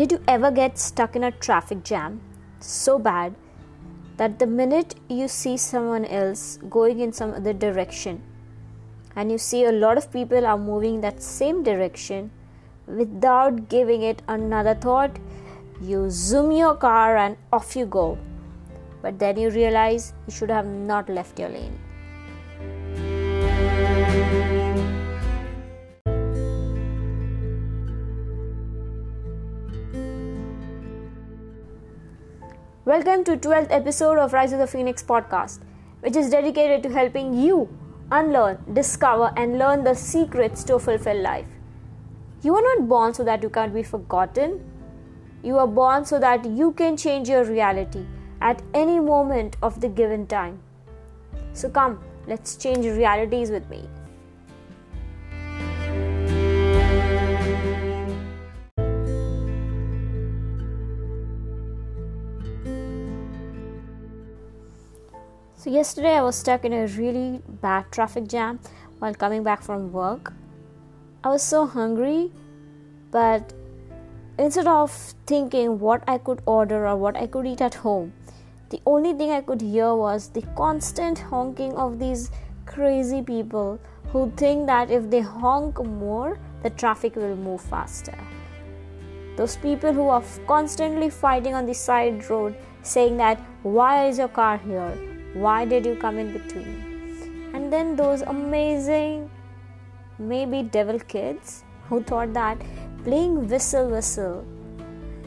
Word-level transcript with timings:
Did 0.00 0.12
you 0.12 0.22
ever 0.28 0.50
get 0.50 0.78
stuck 0.78 1.14
in 1.14 1.24
a 1.24 1.30
traffic 1.30 1.84
jam 1.84 2.22
so 2.58 2.98
bad 2.98 3.34
that 4.16 4.38
the 4.38 4.46
minute 4.46 4.94
you 5.10 5.28
see 5.28 5.58
someone 5.58 6.06
else 6.06 6.58
going 6.70 7.00
in 7.00 7.12
some 7.12 7.34
other 7.34 7.52
direction 7.52 8.22
and 9.14 9.30
you 9.30 9.36
see 9.36 9.64
a 9.64 9.72
lot 9.72 9.98
of 9.98 10.10
people 10.10 10.46
are 10.46 10.56
moving 10.56 11.02
that 11.02 11.22
same 11.22 11.62
direction 11.62 12.30
without 12.86 13.68
giving 13.68 14.00
it 14.00 14.22
another 14.26 14.74
thought, 14.74 15.18
you 15.82 16.08
zoom 16.08 16.50
your 16.50 16.76
car 16.76 17.18
and 17.18 17.36
off 17.52 17.76
you 17.76 17.84
go. 17.84 18.16
But 19.02 19.18
then 19.18 19.36
you 19.36 19.50
realize 19.50 20.14
you 20.26 20.32
should 20.32 20.50
have 20.50 20.64
not 20.66 21.10
left 21.10 21.38
your 21.38 21.50
lane. 21.50 21.78
Welcome 32.86 33.24
to 33.24 33.36
12th 33.36 33.66
episode 33.68 34.16
of 34.16 34.32
Rise 34.32 34.54
of 34.54 34.58
the 34.58 34.66
Phoenix 34.66 35.02
podcast, 35.02 35.58
which 36.00 36.16
is 36.16 36.30
dedicated 36.30 36.82
to 36.84 36.88
helping 36.88 37.34
you 37.34 37.68
unlearn, 38.10 38.56
discover 38.72 39.34
and 39.36 39.58
learn 39.58 39.84
the 39.84 39.94
secrets 39.94 40.64
to 40.64 40.76
a 40.76 40.78
fulfilled 40.78 41.20
life. 41.20 41.44
You 42.42 42.56
are 42.56 42.62
not 42.62 42.88
born 42.88 43.12
so 43.12 43.22
that 43.24 43.42
you 43.42 43.50
can't 43.50 43.74
be 43.74 43.82
forgotten. 43.82 44.64
You 45.42 45.58
are 45.58 45.66
born 45.66 46.06
so 46.06 46.18
that 46.20 46.46
you 46.46 46.72
can 46.72 46.96
change 46.96 47.28
your 47.28 47.44
reality 47.44 48.06
at 48.40 48.62
any 48.72 48.98
moment 48.98 49.58
of 49.62 49.82
the 49.82 49.88
given 49.90 50.26
time. 50.26 50.62
So 51.52 51.68
come, 51.68 52.02
let's 52.26 52.56
change 52.56 52.86
realities 52.86 53.50
with 53.50 53.68
me. 53.68 53.90
So, 65.60 65.68
yesterday 65.68 66.14
I 66.16 66.22
was 66.22 66.36
stuck 66.36 66.64
in 66.64 66.72
a 66.72 66.86
really 66.86 67.42
bad 67.60 67.92
traffic 67.92 68.26
jam 68.28 68.60
while 68.98 69.12
coming 69.12 69.42
back 69.42 69.62
from 69.62 69.92
work. 69.92 70.32
I 71.22 71.28
was 71.28 71.42
so 71.42 71.66
hungry, 71.66 72.32
but 73.10 73.52
instead 74.38 74.66
of 74.66 74.90
thinking 75.26 75.78
what 75.78 76.02
I 76.08 76.16
could 76.16 76.40
order 76.46 76.88
or 76.88 76.96
what 76.96 77.14
I 77.14 77.26
could 77.26 77.46
eat 77.46 77.60
at 77.60 77.74
home, 77.74 78.14
the 78.70 78.80
only 78.86 79.12
thing 79.12 79.32
I 79.32 79.42
could 79.42 79.60
hear 79.60 79.94
was 79.94 80.28
the 80.28 80.40
constant 80.56 81.18
honking 81.18 81.76
of 81.76 81.98
these 81.98 82.30
crazy 82.64 83.20
people 83.20 83.78
who 84.12 84.32
think 84.38 84.66
that 84.66 84.90
if 84.90 85.10
they 85.10 85.20
honk 85.20 85.84
more, 85.84 86.38
the 86.62 86.70
traffic 86.70 87.16
will 87.16 87.36
move 87.36 87.60
faster. 87.60 88.16
Those 89.36 89.56
people 89.56 89.92
who 89.92 90.08
are 90.08 90.24
constantly 90.46 91.10
fighting 91.10 91.52
on 91.52 91.66
the 91.66 91.74
side 91.74 92.30
road 92.30 92.56
saying 92.80 93.18
that, 93.18 93.38
Why 93.62 94.08
is 94.08 94.16
your 94.16 94.28
car 94.28 94.56
here? 94.56 95.09
Why 95.34 95.64
did 95.64 95.86
you 95.86 95.94
come 95.94 96.18
in 96.18 96.32
between? 96.32 97.52
And 97.54 97.72
then 97.72 97.94
those 97.94 98.22
amazing, 98.22 99.30
maybe 100.18 100.64
devil 100.64 100.98
kids 100.98 101.62
who 101.88 102.02
thought 102.02 102.32
that 102.34 102.60
playing 103.04 103.48
whistle 103.48 103.88
whistle 103.90 104.44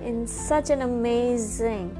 in 0.00 0.24
such 0.26 0.70
an 0.70 0.82
amazing 0.82 1.96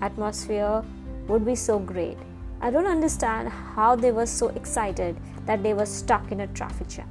atmosphere 0.00 0.82
would 1.26 1.44
be 1.44 1.54
so 1.54 1.78
great. 1.78 2.16
I 2.62 2.70
don't 2.70 2.86
understand 2.86 3.50
how 3.50 3.94
they 3.94 4.10
were 4.10 4.26
so 4.26 4.48
excited 4.48 5.14
that 5.44 5.62
they 5.62 5.74
were 5.74 5.86
stuck 5.86 6.32
in 6.32 6.40
a 6.40 6.46
traffic 6.46 6.88
jam. 6.88 7.10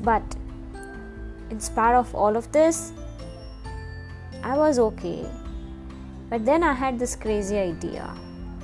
But 0.00 0.22
in 1.50 1.60
spite 1.60 1.94
of 1.94 2.12
all 2.16 2.36
of 2.36 2.50
this, 2.50 2.92
I 4.42 4.56
was 4.56 4.80
okay. 4.80 5.24
But 6.28 6.44
then 6.44 6.64
I 6.64 6.72
had 6.72 6.98
this 6.98 7.14
crazy 7.14 7.58
idea 7.58 8.12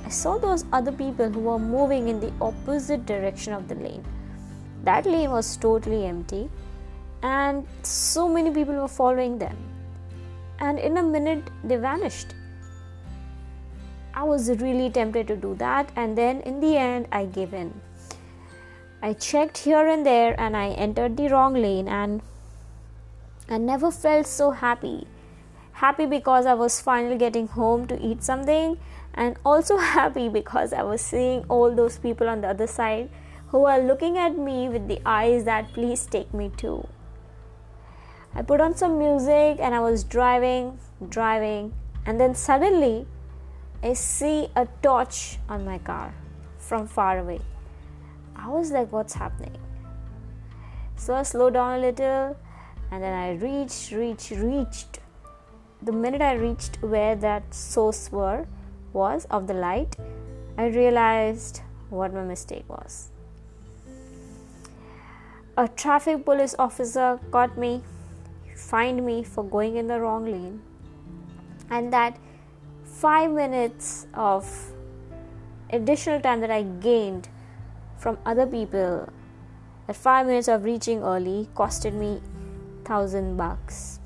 I 0.09 0.11
saw 0.11 0.39
those 0.39 0.65
other 0.73 0.91
people 0.91 1.29
who 1.29 1.41
were 1.41 1.59
moving 1.59 2.07
in 2.07 2.19
the 2.19 2.33
opposite 2.41 3.05
direction 3.05 3.53
of 3.53 3.67
the 3.67 3.75
lane. 3.75 4.03
That 4.83 5.05
lane 5.05 5.29
was 5.29 5.55
totally 5.55 6.07
empty, 6.07 6.49
and 7.21 7.67
so 7.83 8.27
many 8.27 8.49
people 8.49 8.73
were 8.73 8.87
following 8.87 9.37
them. 9.37 9.55
And 10.57 10.79
in 10.79 10.97
a 10.97 11.03
minute, 11.03 11.51
they 11.63 11.75
vanished. 11.75 12.33
I 14.15 14.23
was 14.23 14.49
really 14.49 14.89
tempted 14.89 15.27
to 15.27 15.35
do 15.35 15.53
that, 15.59 15.91
and 15.95 16.17
then 16.17 16.41
in 16.41 16.59
the 16.59 16.75
end, 16.75 17.07
I 17.11 17.25
gave 17.25 17.53
in. 17.53 17.79
I 19.03 19.13
checked 19.13 19.59
here 19.59 19.87
and 19.87 20.03
there, 20.03 20.33
and 20.39 20.57
I 20.57 20.69
entered 20.69 21.17
the 21.17 21.27
wrong 21.27 21.53
lane, 21.53 21.87
and 21.87 22.23
I 23.47 23.59
never 23.59 23.91
felt 23.91 24.25
so 24.25 24.49
happy. 24.49 25.05
Happy 25.79 26.05
because 26.05 26.45
I 26.45 26.55
was 26.55 26.81
finally 26.81 27.15
getting 27.17 27.47
home 27.47 27.87
to 27.87 27.97
eat 28.05 28.21
something 28.21 28.77
and 29.13 29.37
also 29.45 29.77
happy 29.91 30.27
because 30.27 30.73
I 30.73 30.83
was 30.83 30.99
seeing 30.99 31.45
all 31.47 31.73
those 31.73 31.97
people 31.97 32.27
on 32.27 32.41
the 32.41 32.49
other 32.49 32.67
side 32.67 33.09
who 33.47 33.63
are 33.63 33.79
looking 33.79 34.17
at 34.17 34.37
me 34.37 34.67
with 34.67 34.89
the 34.89 34.99
eyes 35.05 35.45
that 35.45 35.71
please 35.71 36.05
take 36.05 36.33
me 36.33 36.51
too. 36.57 36.85
I 38.35 38.41
put 38.41 38.59
on 38.59 38.75
some 38.75 38.99
music 38.99 39.59
and 39.61 39.73
I 39.73 39.79
was 39.79 40.03
driving, 40.03 40.77
driving, 41.07 41.73
and 42.05 42.19
then 42.19 42.35
suddenly 42.35 43.07
I 43.81 43.93
see 43.93 44.49
a 44.57 44.67
torch 44.83 45.37
on 45.47 45.63
my 45.63 45.77
car 45.77 46.13
from 46.57 46.87
far 46.87 47.19
away. 47.19 47.39
I 48.35 48.49
was 48.49 48.71
like, 48.71 48.91
what's 48.91 49.13
happening? 49.13 49.57
So 50.97 51.13
I 51.13 51.23
slowed 51.23 51.53
down 51.53 51.79
a 51.79 51.81
little 51.81 52.35
and 52.91 53.01
then 53.01 53.13
I 53.13 53.31
reached, 53.35 53.91
reached, 53.93 54.31
reached. 54.31 54.99
The 55.81 55.93
minute 55.93 56.21
I 56.21 56.33
reached 56.33 56.81
where 56.81 57.15
that 57.15 57.53
source 57.53 58.11
were, 58.11 58.47
was 58.91 59.25
of 59.31 59.47
the 59.47 59.53
light, 59.53 59.95
I 60.57 60.67
realized 60.67 61.61
what 61.89 62.13
my 62.13 62.23
mistake 62.23 62.65
was. 62.67 63.09
A 65.57 65.67
traffic 65.67 66.25
police 66.25 66.53
officer 66.59 67.19
caught 67.31 67.57
me, 67.57 67.81
fined 68.55 69.05
me 69.05 69.23
for 69.23 69.43
going 69.43 69.77
in 69.77 69.87
the 69.87 69.99
wrong 69.99 70.25
lane, 70.25 70.61
and 71.69 71.93
that 71.93 72.17
five 72.83 73.31
minutes 73.31 74.05
of 74.13 74.73
additional 75.69 76.19
time 76.19 76.41
that 76.41 76.51
I 76.51 76.63
gained 76.63 77.29
from 77.97 78.17
other 78.25 78.45
people, 78.45 79.07
that 79.87 79.95
five 79.95 80.25
minutes 80.27 80.47
of 80.47 80.65
reaching 80.65 81.03
early, 81.03 81.47
costed 81.55 81.93
me 81.93 82.21
thousand 82.83 83.37
bucks. 83.37 83.98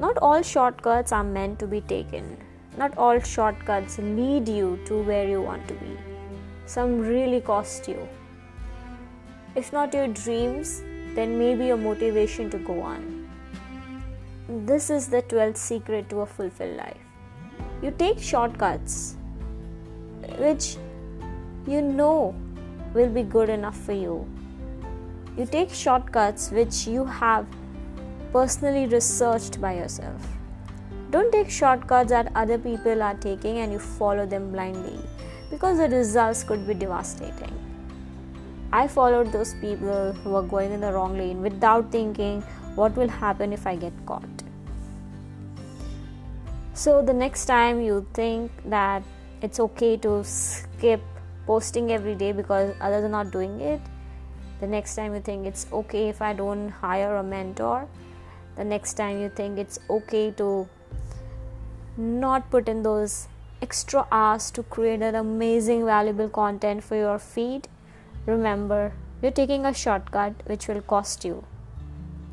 Not 0.00 0.18
all 0.18 0.42
shortcuts 0.42 1.12
are 1.12 1.24
meant 1.24 1.58
to 1.60 1.66
be 1.66 1.80
taken 1.82 2.36
not 2.78 2.96
all 2.96 3.18
shortcuts 3.18 3.98
lead 3.98 4.48
you 4.48 4.78
to 4.86 5.02
where 5.02 5.28
you 5.28 5.42
want 5.42 5.66
to 5.68 5.74
be. 5.74 5.96
Some 6.66 6.98
really 7.00 7.40
cost 7.40 7.88
you. 7.88 8.08
If 9.54 9.72
not 9.72 9.92
your 9.92 10.06
dreams, 10.08 10.82
then 11.14 11.38
maybe 11.38 11.66
your 11.66 11.76
motivation 11.76 12.48
to 12.50 12.58
go 12.58 12.80
on. 12.80 13.28
This 14.48 14.90
is 14.90 15.08
the 15.08 15.22
12th 15.22 15.56
secret 15.56 16.08
to 16.10 16.20
a 16.20 16.26
fulfilled 16.26 16.76
life. 16.76 16.96
You 17.82 17.90
take 17.90 18.18
shortcuts 18.18 19.16
which 20.38 20.76
you 21.66 21.82
know 21.82 22.34
will 22.94 23.08
be 23.08 23.22
good 23.22 23.48
enough 23.48 23.76
for 23.76 23.92
you. 23.92 24.26
You 25.36 25.46
take 25.46 25.70
shortcuts 25.70 26.50
which 26.50 26.86
you 26.86 27.04
have 27.04 27.46
personally 28.32 28.86
researched 28.86 29.60
by 29.60 29.74
yourself. 29.74 30.26
Don't 31.10 31.32
take 31.32 31.50
shortcuts 31.50 32.10
that 32.10 32.30
other 32.34 32.58
people 32.58 33.02
are 33.02 33.14
taking 33.14 33.58
and 33.58 33.72
you 33.72 33.78
follow 33.78 34.26
them 34.26 34.52
blindly 34.52 34.98
because 35.50 35.78
the 35.78 35.88
results 35.88 36.44
could 36.44 36.66
be 36.66 36.74
devastating. 36.74 37.52
I 38.72 38.86
followed 38.86 39.32
those 39.32 39.54
people 39.54 40.12
who 40.12 40.30
were 40.30 40.42
going 40.42 40.70
in 40.70 40.80
the 40.80 40.92
wrong 40.92 41.18
lane 41.18 41.42
without 41.42 41.90
thinking 41.90 42.42
what 42.76 42.96
will 42.96 43.08
happen 43.08 43.52
if 43.52 43.66
I 43.66 43.74
get 43.74 43.92
caught. 44.06 44.44
So, 46.72 47.02
the 47.02 47.12
next 47.12 47.46
time 47.46 47.80
you 47.80 48.06
think 48.14 48.52
that 48.66 49.02
it's 49.42 49.58
okay 49.58 49.96
to 49.98 50.22
skip 50.22 51.00
posting 51.46 51.90
every 51.90 52.14
day 52.14 52.30
because 52.30 52.74
others 52.80 53.04
are 53.04 53.08
not 53.08 53.32
doing 53.32 53.60
it, 53.60 53.80
the 54.60 54.68
next 54.68 54.94
time 54.94 55.14
you 55.14 55.20
think 55.20 55.46
it's 55.46 55.66
okay 55.72 56.08
if 56.08 56.22
I 56.22 56.32
don't 56.32 56.68
hire 56.68 57.16
a 57.16 57.22
mentor, 57.24 57.88
the 58.56 58.64
next 58.64 58.94
time 58.94 59.20
you 59.20 59.28
think 59.28 59.58
it's 59.58 59.78
okay 59.88 60.30
to 60.32 60.68
not 61.96 62.50
put 62.50 62.68
in 62.68 62.82
those 62.82 63.28
extra 63.62 64.06
hours 64.10 64.50
to 64.52 64.62
create 64.62 65.02
an 65.02 65.14
amazing, 65.14 65.84
valuable 65.84 66.28
content 66.28 66.82
for 66.82 66.96
your 66.96 67.18
feed, 67.18 67.68
remember 68.26 68.92
you're 69.22 69.30
taking 69.30 69.66
a 69.66 69.74
shortcut 69.74 70.34
which 70.46 70.66
will 70.68 70.80
cost 70.82 71.24
you. 71.24 71.44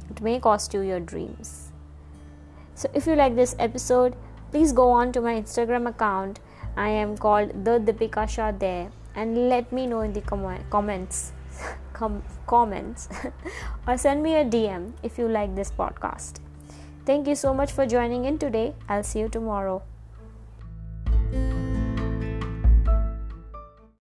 It 0.10 0.22
may 0.22 0.40
cost 0.40 0.74
you 0.74 0.82
your 0.82 1.00
dreams. 1.00 1.72
So, 2.76 2.90
if 2.94 3.08
you 3.08 3.16
like 3.16 3.36
this 3.36 3.56
episode, 3.60 4.16
please 4.52 4.72
go 4.72 4.90
on 4.92 5.12
to 5.14 5.22
my 5.22 5.34
Instagram 5.34 5.90
account. 5.90 6.40
I 6.78 6.90
am 6.90 7.18
called 7.18 7.66
the 7.66 7.80
Deepika 7.80 8.30
Shah 8.30 8.52
there 8.52 8.92
and 9.16 9.50
let 9.50 9.72
me 9.72 9.88
know 9.88 10.02
in 10.02 10.14
the 10.14 10.22
com- 10.22 10.64
comments 10.70 11.34
com- 11.98 12.24
comments 12.46 13.10
or 13.88 13.98
send 13.98 14.24
me 14.24 14.36
a 14.36 14.46
DM 14.46 14.94
if 15.04 15.18
you 15.18 15.28
like 15.28 15.56
this 15.56 15.72
podcast. 15.72 16.40
Thank 17.06 17.28
you 17.28 17.36
so 17.36 17.54
much 17.54 17.72
for 17.72 17.86
joining 17.86 18.26
in 18.26 18.38
today. 18.38 18.76
I'll 18.88 19.04
see 19.04 19.20
you 19.20 19.30
tomorrow. 19.30 19.82